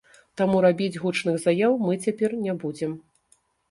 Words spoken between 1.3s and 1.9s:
заяў